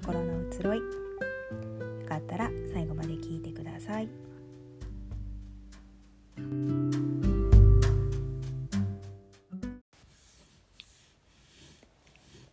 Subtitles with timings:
[0.00, 0.78] 心の移ろい。
[0.78, 0.84] よ
[2.08, 4.08] かったら最後まで聞いてください。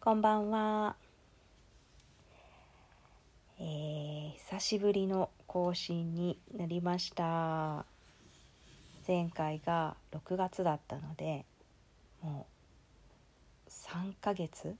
[0.01, 0.95] こんばんは、
[3.59, 7.85] えー、久しぶりの更新になりました。
[9.07, 11.45] 前回が6月だったので
[12.23, 12.47] も
[13.67, 14.75] う3ヶ月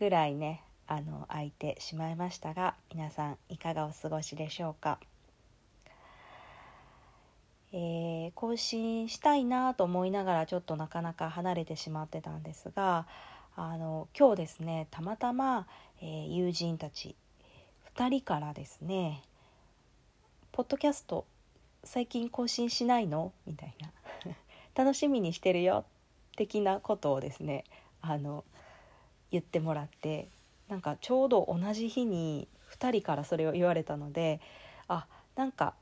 [0.00, 4.98] ぐらいねあの空いてしまいましたが皆さんいかがお過ごしでしょうか、
[7.72, 13.06] えー、更新したいなと思いながらちょっとなかなか離れてしまってたんですが
[13.54, 15.66] あの今日ですねたまたま、
[16.00, 17.14] えー、友人たち
[17.94, 19.22] 2人からですね
[20.52, 21.26] 「ポッドキャスト
[21.84, 23.92] 最近更新しないの?」みたいな
[24.74, 25.84] 「楽しみにしてるよ」
[26.34, 27.64] 的なことをですね
[28.00, 28.44] あの
[29.30, 30.28] 言ってもらって
[30.68, 34.40] なんかちょうど同じ日に2人からそれを言われたので
[34.86, 35.74] あなんか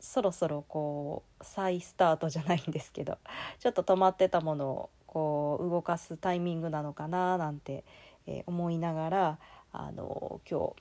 [0.00, 3.18] そろそろこう再スタートじゃないんですけど
[3.58, 7.84] ちょっと止まってたものをこう動かすタイミングなのかななんて、
[8.26, 9.38] え、思いながら
[9.72, 10.74] あの今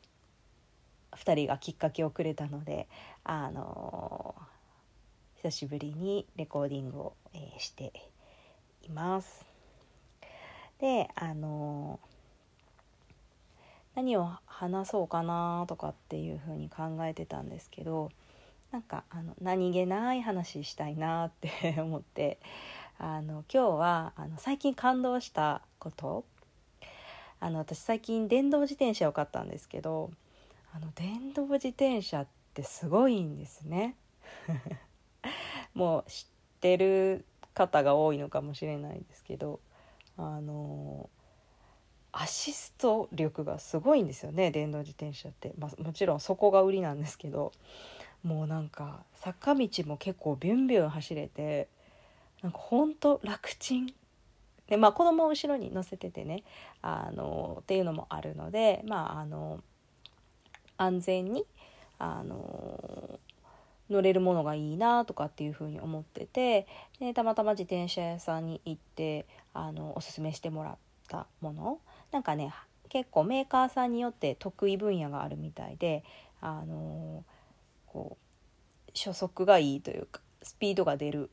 [1.13, 2.89] 日2人がきっかけをくれたので
[3.23, 4.35] あの
[5.35, 7.93] 久しぶりにレコーディングを、え、して
[8.83, 9.45] います。
[10.79, 11.99] であの
[13.97, 18.11] 何を話そうかなとかっていうふうに考えてたんですけど
[18.71, 22.37] なんかあの何気ない話したいなって 思って
[22.99, 26.23] あの今日はあの最近感動したこと。
[27.39, 30.09] あの私最近電動自転車を買ったんですけど
[30.73, 33.95] あの電動自転車ってすごいんですね。
[35.75, 36.25] もう知
[36.57, 39.59] ってる方が多いのかもしれないですけど
[40.17, 41.09] あの
[42.19, 47.51] アシスト力がすごいんですよね電動自転車って、まあ、もちろんそこが売りなんですけど。
[48.23, 51.69] もうなんか坂道も結構ビュンビュン走れて
[52.41, 53.87] なんかほんと楽ちん。
[54.67, 56.43] でまあ子供を後ろに乗せててね
[56.81, 59.61] あのっていうのもあるのでまああの
[60.75, 61.45] 安全に
[61.99, 63.19] あの
[63.89, 66.67] 乗れるものがいいなとかっていうふうに思ってて
[66.99, 70.77] でたまたま自転車屋さんに行ってあのおすすめしてもらっ
[71.07, 71.79] たもの
[72.11, 72.53] なんかね
[72.89, 76.03] 結構メーカーさんによって得意分野があるみたいで
[76.41, 77.23] あの
[77.85, 81.29] こう初速がいいというかスピードが出る、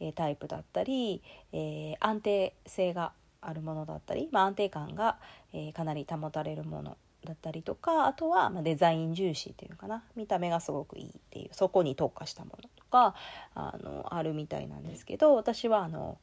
[0.00, 5.16] えタイプだったり、えー、安定性があるものだったり、まあ、安定感が、
[5.52, 10.02] え、かなり保たれるものだったりとかあとはまデザイン重視っていうのかな。
[10.16, 13.14] 見た目がすごくいいっていうそこに特化したものとか
[13.54, 16.18] あのあるみたいなんですけど私はあの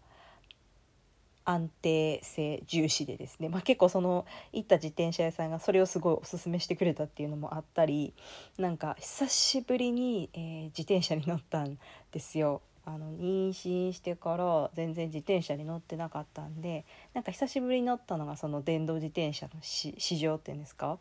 [1.46, 8.14] 安定性重視でですね、まあ、結構その行った自転車屋さんがそれをすごいおすすめしてくれたっていうのもあったり
[8.58, 11.78] なんか久しぶりに、えー、自転車に乗ったん
[12.12, 12.62] ですよ。
[12.88, 16.86] あの妊娠してから全然自転車に乗ってなかったんで
[17.16, 21.00] なんか久しぶりに乗ったのがその電動自転車の市場っていうんですか？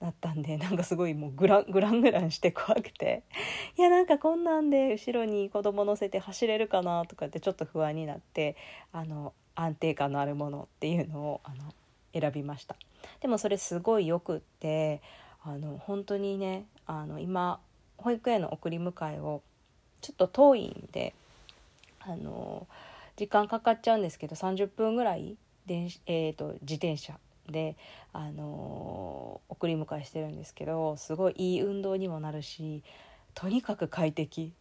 [0.00, 3.22] だったんでなんかすごいもうグラングラングランして怖くて
[3.78, 8.56] いやなんかこんなんで後ろに子供乗せて走れるかなとかってちょっと不安になって
[8.92, 11.74] あの安定感のあるものっていうのをあの
[12.12, 12.76] 選びました。
[13.20, 15.02] でもそれすごいよくって
[15.42, 17.60] あの本当にねあの今
[17.98, 19.42] 保育園の送り迎えを
[20.00, 21.14] ちょっと遠いんで
[22.00, 22.66] あの
[23.16, 27.76] 時間かかっちゃうんですけど30分ぐらい電、えーと、自転車で、
[28.12, 32.82] あの送り迎えしてるんですけどすごいいい運動にもなるし
[33.34, 34.52] とにかく快適。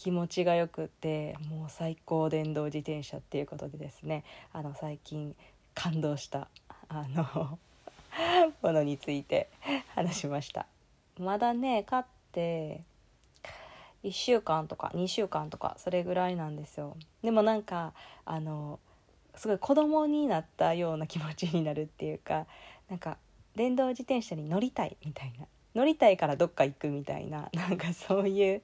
[0.00, 5.36] 気持ちがよくってもう最高電動自転車っていうことでですねあの最近
[5.74, 6.48] 感動した
[6.88, 7.58] あの
[8.62, 9.50] ものについて
[9.94, 10.64] 話しました。
[11.18, 12.80] まだね買って
[14.02, 17.92] 1週間とか2週間とかそれぐらいなんですよでもなんか
[18.24, 18.80] あの
[19.34, 22.46] すごい子供になったような気持ちになるっていうか
[22.88, 23.18] なんか
[23.54, 28.62] 電動自転車に乗りたいみたいな乗りたいからどっか行くみたいな なんかそういう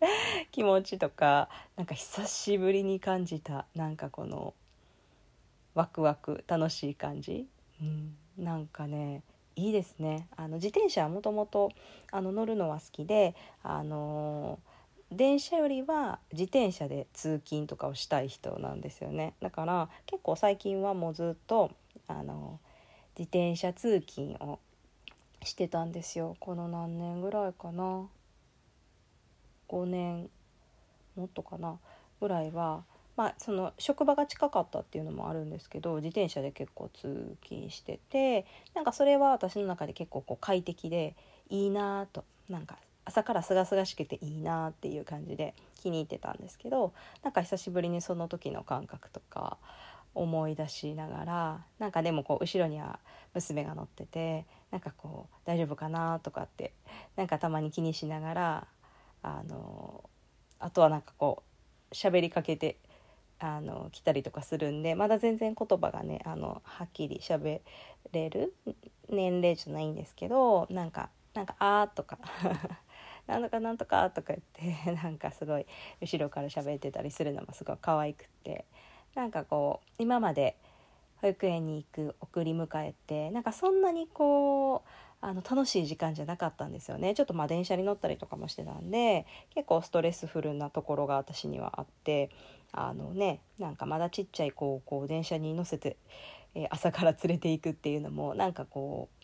[0.50, 4.54] 気持ちとかなんか久しぶりに感じたなんかこの
[5.74, 7.46] ワクワク楽しい感じ、
[7.80, 9.22] うん、なんかね
[9.54, 10.28] いいですね。
[10.36, 11.70] あの自転車はもともと
[12.12, 14.76] 乗るのは好きであのー
[15.12, 19.34] 電車よりは自転車で通勤とかをしたい人なんですよね。
[19.40, 21.70] だから結構最近はもうずっと
[22.08, 22.58] あの
[23.16, 24.58] 自転車通勤を
[25.46, 26.36] してたんですよ。
[26.40, 28.08] この何年ぐらいかな。
[29.68, 30.28] 5年
[31.16, 31.78] もっとかな。
[32.20, 32.84] ぐらいは
[33.16, 38.44] まあ、その職場が近かったっていうのもあるんですけど自転車で結構通勤してて
[38.74, 41.16] なんかそれは私の中で結構こう快適で
[41.48, 42.76] いいなとなんか
[43.06, 49.56] 朝から清々しくていいなっていう感じで気に入ってたんですけどなんか久しぶりにその時の感覚とか
[50.16, 52.98] 思い出しながらなんかでもこう後ろには
[53.34, 56.72] 娘が乗っててなんかこう大丈夫かなとかって
[57.16, 58.66] なんかたまに気にしながら
[59.22, 60.08] あの
[60.58, 61.42] あとはなんかこ
[61.90, 62.78] う喋りかけて
[63.38, 67.60] あの来たりとかするんでまだ全然言葉がねあのはっきり喋
[68.12, 68.54] れる
[69.10, 72.18] 年齢じゃないんですけどなんか「なんかあ」とか
[73.26, 75.66] なんとかなんとかとか言ってなんかすごい
[76.00, 78.64] 後ろから喋ってたりするのもすごい可愛くって
[79.16, 80.56] なんかこう今まで
[81.22, 84.88] 保育園に行く送り迎えってなんかそんなにこう
[85.22, 87.14] あの楽しい時間じゃなかったんですよね。
[87.14, 92.30] ちょっとまあ電車に乗ったりとかもしてたんで結構ストレスフルなところが私にはあって
[92.72, 95.96] あのねなんかまだちっちゃい子をこう電車に乗せて、
[96.54, 99.15] え、朝から連れていくっていうのもなんかこう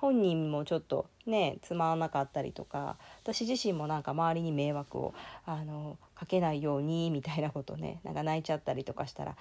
[0.00, 5.14] 本人もちょっとねつまらなかったりとか私自身もなんか周りに迷惑を
[5.44, 9.36] あのかけないようにみたいなことねなんか泣いちゃったりとかしたら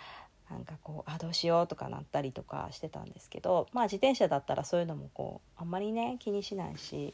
[0.50, 7.13] なんかこうあどうしようとかなったりとかしてたんですけどまあ自転車だったらそういうのもこうあんまりね気にしないし、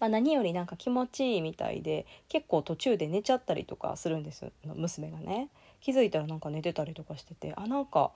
[0.00, 5.48] まあ、何よりなんか気持ちいいみたいで結構途中で寝ちゃったりとかするんです娘がね。
[5.84, 8.10] 気づいたらなんか寝てたりとかしててあなんか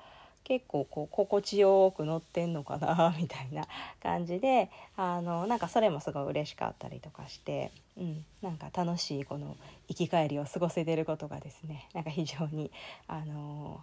[0.49, 3.65] 結構こう心地よく乗ってんのかなみたいな
[4.03, 9.59] 感じであのなんかそれもすごい嬉しかったりとかして、うん、なんか楽しいこの
[9.89, 12.71] 生き返りを過ごせてることがですねなんか非常に
[13.07, 13.79] あの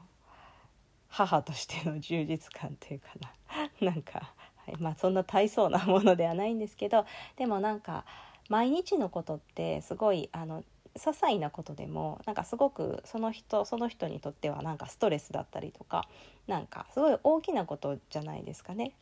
[1.08, 4.34] 母としての充実感というかな なんか、
[4.66, 7.06] はい、まあそんな大層なものではないんですけど
[7.38, 8.06] でもなんか
[8.50, 10.64] 毎日のことってすごいあの
[10.96, 16.08] 些細なことでもなんかすごくその人その人にとってはなんかストレスだったりとか
[16.48, 18.94] なんかすごい大きなことじゃないですかね。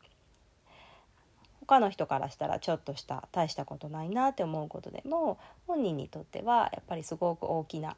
[1.62, 7.96] 他の人からしたらちょっとした大したことないなって思うことでも本人にとってはやっぱりすごく大きな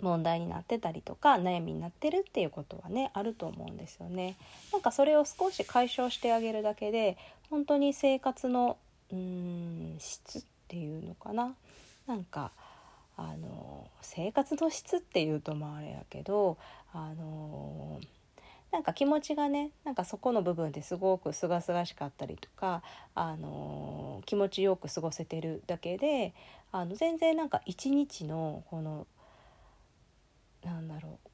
[0.00, 4.36] 問題になってたりとか悩みになってるっていうことはねあると思うんですよね。
[4.72, 7.18] なんかそれを少し解消してあげるだけで
[7.50, 8.78] 本当に生活の
[9.10, 11.54] うーん質っていうのかな
[12.06, 12.52] なんか
[13.16, 16.58] あの生活の質っていうとまああれやけど
[16.92, 18.00] あの
[18.72, 22.82] なんか気持ちがねなんかそこの部分ですごくすがすがしかったりとか、
[23.14, 26.32] あの気持ちよく過ごせてるだけで
[26.72, 29.06] あの全然なんか一日のこの
[30.64, 31.28] なんだろう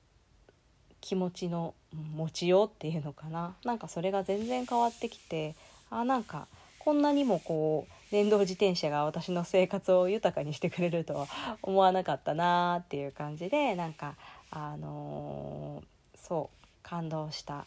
[1.01, 3.55] 気持ちの持ちようっていうのかな。
[3.65, 5.55] なんかそれが全然変わってきて
[5.91, 6.49] あなんか
[6.81, 11.27] こんなにもこう電動自転車が私の生活を豊かにしてくれるとは
[11.63, 14.15] 思わなかったなっていう感じでなんか
[14.51, 17.67] あのー、そう感動した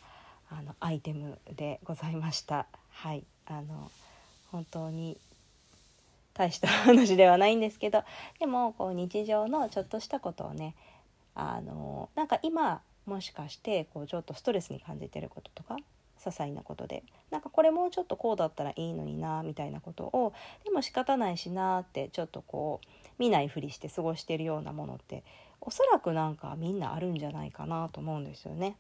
[0.50, 2.66] あのアイテムでございました。
[2.90, 3.92] はいあの
[4.52, 5.18] 本当に
[6.34, 8.04] 大した話ではないんですけど
[8.40, 10.76] でもこう日常のちょっとしたことをね
[11.36, 15.78] あのなんか今もしかしてこうちょっとストレスに感じてることとか
[16.22, 17.04] 些細なことで。
[17.32, 20.34] なんかこれもうちょっとこうだったらいいのになみたいなことを。
[20.64, 22.88] でも仕方ないしなってちょっとこう
[23.18, 25.24] 見ないふりして過ごしてるようなものって
[25.60, 28.76] おそらくなんかみんなあるんじゃないかなと思うんですよね。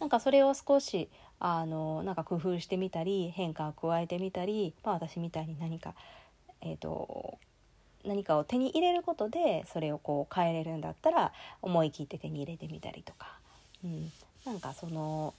[0.00, 5.94] なんかそれを少しあのなんか工夫してみたり変化を加えてみたり、まあ、私みたいに何か、
[6.62, 7.38] えーと、
[8.04, 13.38] 何かを手に入れることでそれをこう変えれるんだったら思い切って手に入れてみたりとか、
[13.84, 14.10] うん、
[14.46, 15.34] なんかその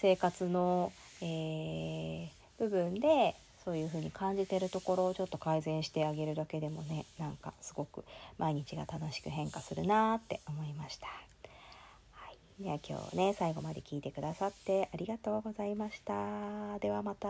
[0.00, 2.28] 生活の、えー、
[2.58, 8.04] 部分でそういう風に感じてるところをちょっと改善してあげるだけでもねなんかすごく
[8.38, 11.06] 毎日が楽しく変化するなって思いました。
[11.06, 16.78] はい、では今日ね最後まで聞いてくださってありがとうございました。
[16.78, 17.28] ではまた。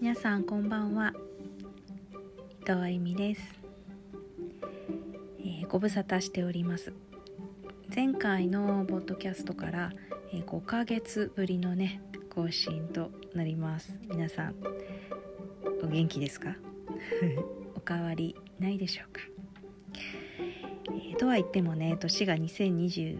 [0.00, 1.12] 皆さんこんばんは
[2.68, 3.40] 藤あゆみです、
[5.40, 6.92] えー、ご無沙汰しております。
[7.96, 9.90] 前回のポッドキャストから、
[10.34, 13.98] えー、5ヶ月ぶりのね更新となります。
[14.10, 14.54] 皆さん
[15.82, 16.56] お元気ですか？
[17.74, 19.22] おかわりないでしょうか、
[20.88, 23.18] えー、とは言ってもね年が2022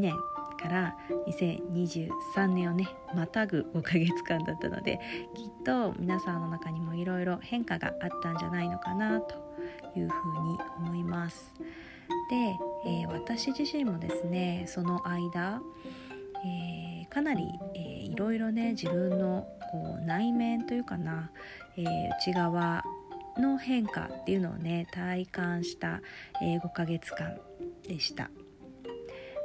[0.00, 0.16] 年
[0.60, 0.96] から
[1.28, 4.98] 2023年をねまたぐ5ヶ月間だったので
[5.34, 9.34] きっと皆さんの中にもいろいろ変化があったんじゃないのかなと
[9.96, 11.54] いうふうに思います。
[12.30, 15.60] で、えー、私自身もですねその間、
[16.44, 21.30] えー、かなり、えー、いろいろね自分のこう内面というかな、
[21.76, 22.84] えー、内側
[23.38, 26.00] の変化っていうのをね体感した、
[26.42, 27.36] え、5ヶ月間
[27.86, 28.30] でした。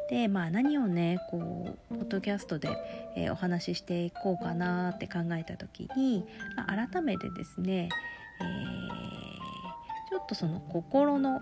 [0.09, 2.69] でまあ何をねこうポッドキャストで、
[3.15, 7.89] えー、お話ししていこうかなって考えた時に、まあ、改めてですね、
[8.39, 11.41] えー、ちょっとその心の、うん、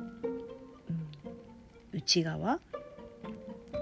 [1.91, 2.59] 内側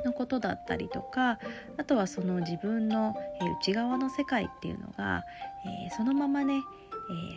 [0.04, 1.40] のことだったりとか
[1.78, 5.24] あとはその自分の、え、内側の世界っていうのが、
[5.88, 6.56] えー、そのままね、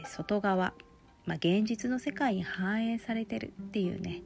[0.02, 0.72] え、外側
[1.26, 4.22] まあ、現実の世界に反映されてるっていうね、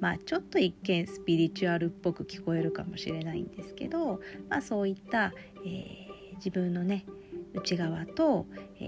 [0.00, 5.32] まあ、ちょっと一見スピリチュアルっぽく聞こえるかもしれないんですけど、まあ、そういった、
[5.64, 7.04] えー、自分のね
[7.54, 8.46] 内側と、
[8.80, 8.84] え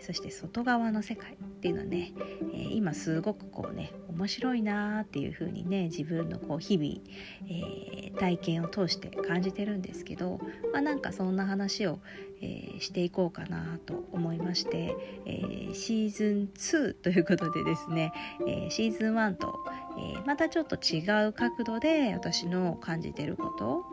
[0.00, 2.12] ー、そして外側の世界っていうのはね、
[2.52, 7.00] えー、今すごくこうね面白いなーっていう風にね自分のこう日々、
[7.48, 10.40] えー、体験を通して感じてるんですけど、
[10.72, 11.98] まあ、なんかそんな話を、
[12.42, 18.12] えー、していこうかなと思いまして、えー、シーズン2ということでですね、
[18.46, 19.58] えー、シーズン1と、
[19.98, 23.84] え、またちょっと違う角度で私の感じてることを、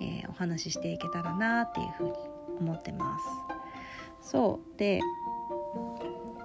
[0.00, 2.12] え、お話ししていけたらなっていうふうに
[2.60, 3.18] 思ってま
[4.22, 4.30] す。
[4.30, 5.00] そうで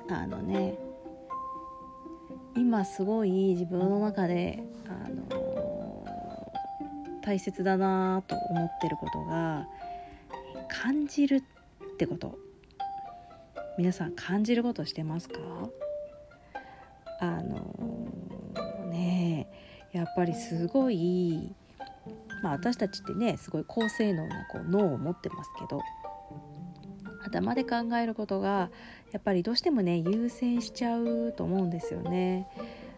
[0.07, 0.77] あのね
[2.55, 6.03] 今すごい自分の中で、あの、
[7.21, 9.67] 大切だなと思ってることが
[10.71, 11.41] 感じるっ
[11.97, 12.37] てこと
[13.77, 15.35] 皆さん感じることしてますか？
[17.19, 19.47] あのー、ね
[19.91, 21.53] やっぱりすごい、
[22.41, 25.81] まあ、私たちってねすごい高性能なこう脳を持ってますけど
[27.25, 28.71] 頭で考えることが
[29.11, 32.47] やっぱりどうしてもね優先しちゃうと思うんですよね。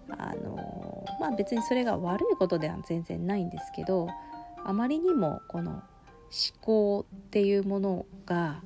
[0.09, 4.07] あのまあ別にそれが悪いことでは全然ないんですけど
[4.63, 5.81] あまりにもこの
[6.33, 8.63] 思考っていうものが、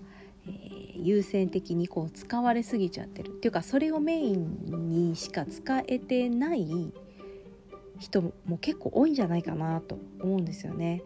[0.48, 6.94] えー、優先的にこう使われすぎちゃってるっていうかそれをメインにしか使えてない
[8.00, 11.04] 人も結構多いんじゃないかなと思うんですよね。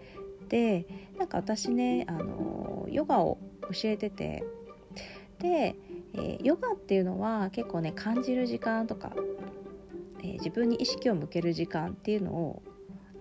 [0.49, 0.85] で
[1.17, 3.37] なんか私ねあのヨガを
[3.71, 4.43] 教えてて
[5.39, 5.75] で、
[6.13, 9.13] えー、ヨガっていうのは結構ね感じる時間とか、
[10.19, 12.61] えー、自分に意識を向ける時間っていうのを、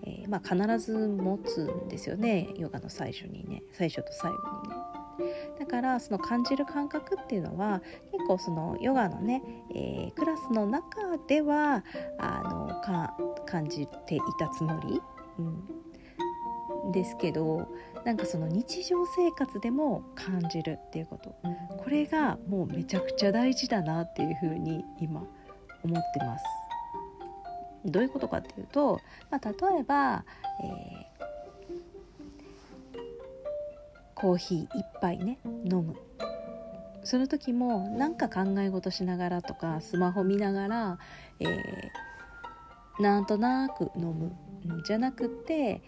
[0.03, 2.49] えー、まあ、必ず持つんですよね。
[2.57, 3.63] ヨガの最初にね。
[3.73, 4.75] 最初と最後にね。
[5.59, 7.81] だからその感じる感覚っていうのは
[8.11, 9.43] 結構そのヨガのね、
[9.75, 11.83] えー、クラスの中では
[12.17, 13.15] あのか
[13.45, 15.01] 感じていたつもり、
[15.37, 17.67] うん、ですけど
[18.03, 21.35] なんかその日常生活でも感じるっていうこと。
[21.77, 25.23] これがもうめちゃくちゃ大事だなっていうふうに今
[25.83, 26.60] 思ってます。
[27.85, 30.23] どういうことかっていうと、まあ、例えば、
[30.63, 33.01] えー、
[34.15, 35.95] コーヒー1杯ね飲む。
[37.03, 40.99] その時もなんか考え事しながらとかスマホ見ながら、
[41.39, 44.31] えー、なんとなく飲む。
[44.85, 45.81] じゃなくて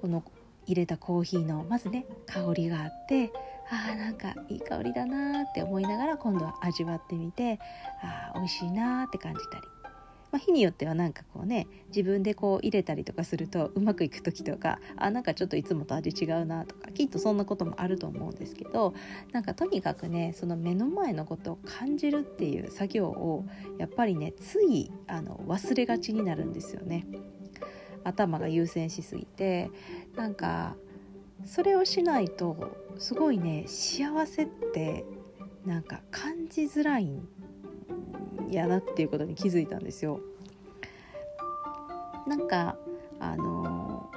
[0.00, 0.24] この
[0.66, 3.32] 入れたコーヒーのまずね香りがあって
[3.70, 7.58] あーなんかいい香りだなって思いながら今度は味わってみて
[8.02, 9.62] あー美味しいなって感じたり、
[10.36, 18.92] まあ、日によってはなんかこうね自分でこう入れたりとかするとうまくいく時とかあなんかちょっといつもと味違うなとかきっとそんなこともあると思うんですけど
[19.32, 23.46] なんかとにかくねその目の前のことを感じるっていう作業を
[23.78, 27.06] やっぱりねついあの忘れがちになるんですよね。
[28.04, 29.70] 頭が優先しすぎて
[30.16, 30.76] なんか
[31.46, 35.06] それをしないとすごいね幸せって
[35.64, 37.26] なんか感じづらいん
[38.50, 40.20] やなっていうことに気づいたんですよ。
[42.26, 42.76] なんか
[43.20, 44.10] あの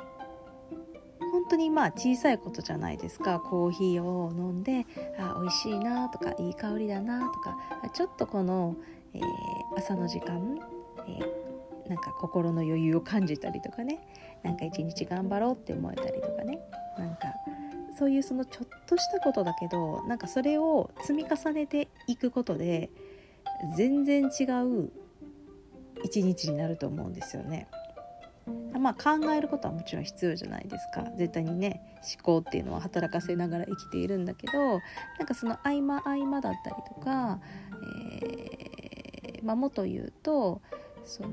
[1.32, 3.40] 本当にまあ小さいことじゃないですか。
[3.40, 4.86] コーヒーを飲んで
[5.18, 7.58] あ美味しいなとかいい香りだなとか
[7.94, 8.76] ちょっとこの、
[9.14, 9.24] えー、
[9.78, 10.60] 朝の時間、
[11.08, 11.50] えー
[11.90, 14.00] なんか心の余裕を感じたりとかね。
[14.44, 16.60] なんか一日頑張ろうって思えたりとかね。
[16.98, 17.34] なんか
[17.98, 22.90] そういうそのちょっとしたことだけどなんかそれを積み重ねていくことで
[23.76, 24.92] 全然違う
[26.04, 27.68] 一日になると思うんですよね。
[28.80, 31.04] まあ考えることはもちろん必要じゃないですか。
[31.18, 31.82] 絶対にね
[32.16, 34.54] 思考っていうのは働かせながら生きているんだけど
[35.18, 37.40] なんかその合間合間だったりとか、
[38.24, 40.62] えーまあ、もと言うと
[41.06, 41.30] その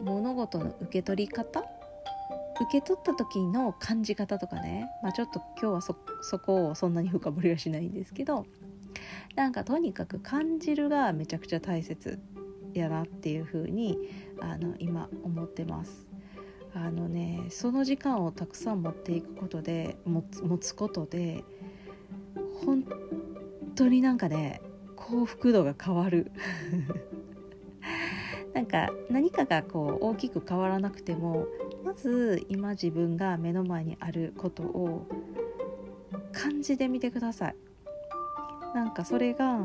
[0.00, 1.60] 物事の受け取り方？
[1.60, 8.46] 受け取った時の感じ方とかね、まあ、ちょっと今日はそこをそんなに深掘りはしないんですけど。
[9.36, 12.18] なんかとにかく感じるがめちゃくちゃ大切
[12.72, 13.98] やなっていう風に
[14.40, 16.06] あに今思ってます。
[16.74, 21.44] あのねその時間をたくさん持っていくことで持つ持つことで
[22.64, 22.84] 本
[23.76, 24.60] 当になんかね
[24.96, 26.32] 幸福度が変わる
[28.54, 31.46] なんか何かがこう大きく変わらなくても
[31.84, 35.06] まず今自分が目の前にあることを
[36.32, 37.56] 感じてみてください
[38.74, 39.58] なんかそれが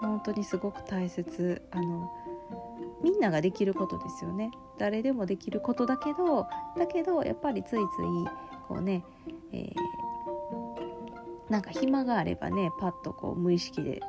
[0.00, 2.10] 本当にすごく大切あの
[3.02, 4.50] みんなができることですよね。
[4.78, 7.80] 誰でもできることだけどだけどやっぱりついつい
[8.66, 9.04] こうね、
[9.52, 9.74] えー、
[11.50, 14.00] なんか暇があればねパッとこう無意識で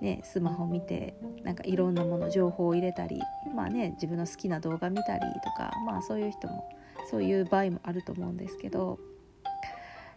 [0.00, 3.20] ね、スマホ見てなんかいろんなもの情報を入れたり
[3.54, 6.68] まあね自分の好きな動画見たりとかまあそういう人も
[7.10, 8.98] そういう場合もあると思うんですけど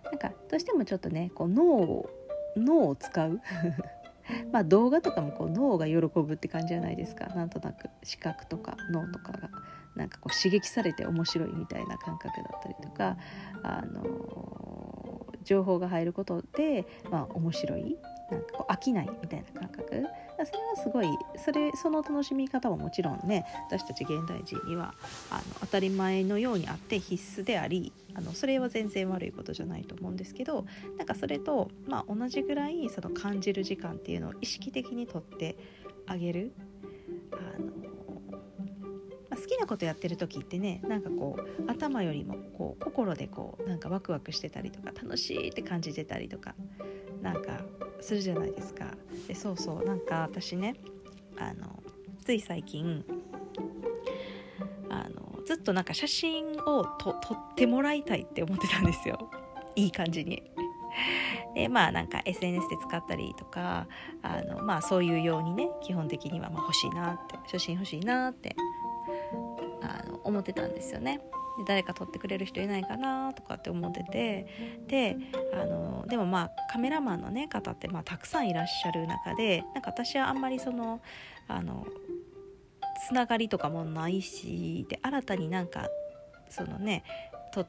[0.04, 2.10] なんかどうしてもちょっとねこう脳を
[2.58, 3.42] 脳を使う？
[4.52, 7.28] まあ動画とかもこう脳が喜ぶって感じじゃないですか。
[7.28, 9.50] なんとなく視覚とか脳とかが。
[9.96, 13.18] なんかこう刺激されて面白いみたいな感覚だったりとか、
[13.64, 17.98] あのー、情報が入ることで、まあ、面白い。
[18.30, 20.06] なんかこう飽きないみたいな感覚。
[20.46, 21.08] それはすごい
[21.44, 24.94] それその楽しみ方ももちろんね私たち現代人には
[25.32, 30.66] あの当たり前のようにあって必須でありあのそれは全然悪いことじゃないと思うんですけど
[30.98, 35.58] なんかそれと、まあ、同じぐらいその感じる時間っていうのを意識的にとって
[36.06, 36.54] あげる。
[37.32, 37.88] あの
[39.30, 46.56] 好きなことやってる時ってねなんかこう頭よりもこう心でこうなんかワクワクしてたりとか楽しいって感じてたりとか
[47.22, 47.62] なんか
[48.02, 48.86] するじゃないですか
[49.28, 50.76] でそうそうなんか私ね
[51.38, 51.82] あの
[52.24, 53.04] つい最近
[54.90, 59.30] あのずっとなんか写真を撮ってもらいたいって思ってたんですよ
[59.76, 60.44] いい感じに。
[61.54, 63.88] でまあなんか SNS で使ったりとか
[64.22, 68.56] あのまあそういうようにね基本的にはま欲しいなって写真欲しいなって
[69.82, 71.22] あの思ってたんですよね。
[71.58, 74.78] で誰か撮ってくれる人いないかなとかって思ってて。
[74.88, 75.18] で
[75.54, 81.02] あのでもまあカメラマンの、ね、方ってまあたくさんいらっしゃる中でなんか私はあんまりその
[81.48, 81.86] あの
[83.08, 85.88] つながりとかもないしで新たになんか
[86.50, 87.04] そのね
[87.52, 87.66] と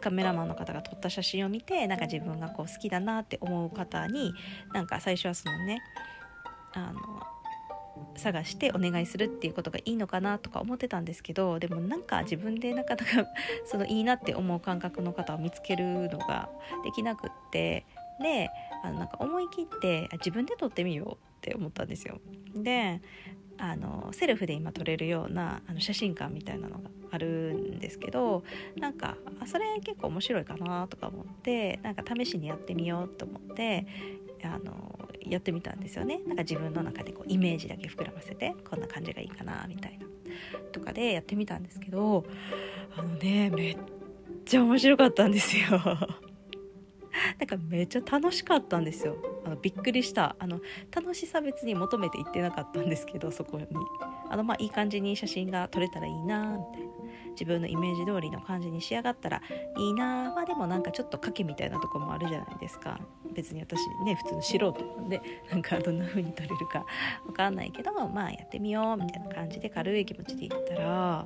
[0.00, 4.32] カメラマンの方が撮った写真を見てなんか自分がこう好きだなって思う方に
[4.72, 5.80] なんか最初はそのね
[6.72, 7.00] あの
[8.16, 13.26] 探してお願いするっていうことがいいのかなとか思ってたんですけどでもなんか自分でなかなか
[13.64, 16.50] そのいいなって思う感覚の方を見つけるのが
[16.84, 17.84] できなくって
[18.20, 18.50] で
[18.82, 22.20] あのなんか思い切って自分で撮ってみようって思ったんですよ。
[22.54, 23.00] で
[23.58, 28.42] あのセルフで今撮れるようなあの写真館みたいなのがあるんですけど
[28.76, 33.86] なんかあそれ結構面白いかなとか思ってなんか試しにやってみようと思って
[34.42, 36.20] あのやってみたんですよね。
[36.26, 40.06] なんか自分の中でこうイメージだけ膨らませてこんな感じがいいかなみたいな。
[40.72, 42.24] とかでやってみたんですけど
[42.96, 43.76] あのねめっ
[44.44, 45.64] ちゃ面白かったんですよ。
[47.38, 49.16] なんかめっちゃ楽しかったんですよ。
[49.44, 50.36] あのびっくりした。
[50.38, 50.60] あの
[50.94, 53.66] 楽しさ別に求めて行ってなかったんですけどそこに。
[54.28, 56.89] あのまあいい感じに写真が撮れたらいいなみたいな。
[57.40, 59.40] 自分のイメージ通りの感じに仕上がったら
[59.78, 63.00] いいなまあでもなんかちょっと賭けみたいなとこもあるじゃないですか。
[63.32, 66.84] 別に私ね普通の素人なんで なんかどんな風に撮れるか
[67.24, 71.24] 分かんないけどまあやってみようみたいな感じで軽い気持ちで行ったら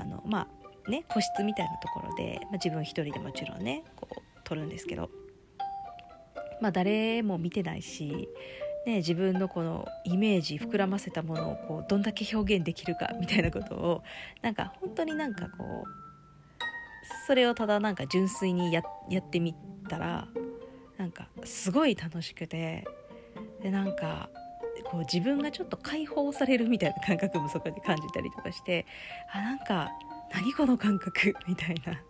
[0.00, 0.48] あのま
[0.86, 5.10] あね個室みたいなところで、まあ、自分一人でもちろんねこう撮るんですけど
[6.60, 8.28] まあ誰も見てないし
[8.86, 14.02] ね、自分のこのイメージ膨らませたものをこうどんだけ表現できるかみたいなことを
[14.40, 16.00] なんか本当になんかこう
[17.26, 19.54] それをただなんか純粋にやってみ
[19.88, 20.26] たら
[20.96, 22.86] なんかすごい楽しくて
[23.62, 24.30] でなんか
[24.84, 28.86] こう自分がちょっと解放されるみたいな感覚もそこで感じたりとかして
[29.32, 29.90] あなんか
[30.32, 31.34] 何この感覚？
[31.46, 32.02] みたいな。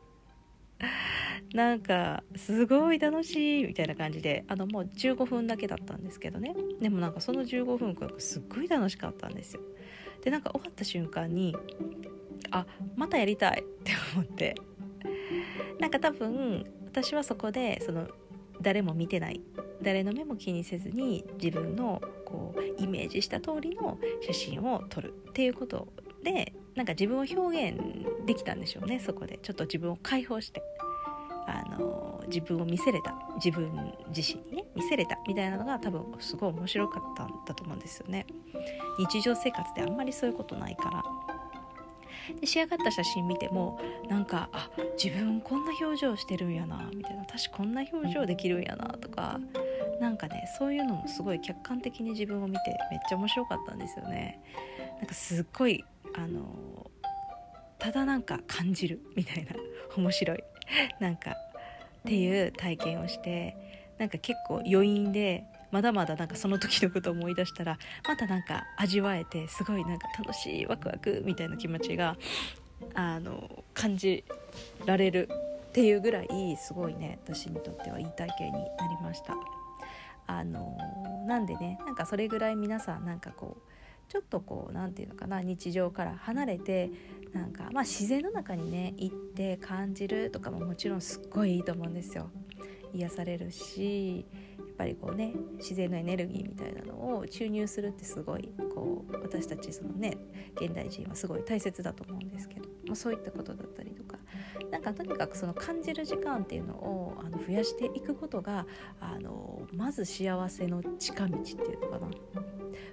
[1.53, 6.55] なんかすごい楽しいみたいな感じであのもう15分だけだったんですけどね。
[6.81, 9.63] でもなんかその15分間すっごい楽しかったんですよ。
[10.23, 11.57] でなんか終わった瞬間に
[12.51, 14.55] あまたやりたいって思って。
[15.81, 18.07] なんか多分私はそこでその
[18.61, 19.41] 誰も見てない。
[19.83, 25.89] 誰の目も気にせずに自分のこうイメージした通りの写真を撮るっていうこと
[26.23, 27.81] でなんか自分を表現
[28.27, 29.39] できたんでしょうねそこで。
[29.43, 30.63] ちょっと自分を解放して。
[31.81, 38.27] の自分を見せれた自分自身にね見せれたみたいなのが多分すごい面白かったんだと思うんですよね。
[38.99, 41.03] 日常生活であんまりそういうことないから。
[42.41, 44.71] で仕上がった写真見てもなんかあ
[45.03, 47.23] 自分こんな表情してるんやなみたいな。
[47.23, 49.41] 私こんな表情できるんやなとか
[50.01, 54.41] なんかねそういうのもすごい客観的に自分を見てめっちゃ面白かったんですよね。
[54.99, 56.91] なんかすっごいあの
[57.79, 59.53] ただなんか感じるみたいな。
[59.97, 60.45] 面白い。
[61.01, 61.35] なんか
[62.01, 63.57] っていう体験をして
[63.99, 72.17] なんか結構余韻でまだまだなんかその時のことを思い出したらまたなんか味わえてすごいなんか楽しいワクワクみたいな気持ちが
[72.95, 74.25] あの感じ
[74.87, 75.29] られる
[75.69, 79.37] っていうぐらいすごいね私にとってはいい体験になりました。
[80.27, 80.77] あの
[81.27, 83.70] なんでねなんかそれぐらい皆さんなんかこう
[84.11, 86.91] ちょっとこう何て言うのかな日常から離れて
[87.33, 92.29] なんかまあ自然の中にね行って感じるとかももちろんすっごいいいと思うんですよ。
[92.93, 94.27] 癒されるし
[94.59, 100.17] やっぱりこうね自然のエネルギーみたいなのを注入するってすごいこう私たちそのね
[100.61, 104.19] 現代人はすごい大切だと思うんですけど、まあ、そういったことだったりとか
[104.73, 108.67] なんかとにかくその感じる時間っていうのをあの増やしていくことが
[109.01, 112.09] あのまず幸せの近道っていうのかな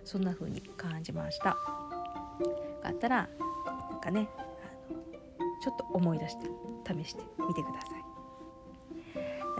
[0.08, 1.46] そんな風に感じました。
[1.46, 1.58] が
[2.84, 3.28] あったら
[3.92, 4.48] なんかねあの
[5.62, 6.46] ちょっと思い出して
[6.86, 8.08] 試してみてください。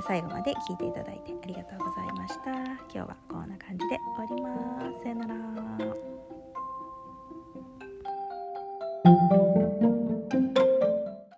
[0.08, 2.52] 最後まで聞いていただいてありがとうございました。
[2.54, 5.04] 今日はこんな感じで終わります。
[5.04, 6.17] さよなら。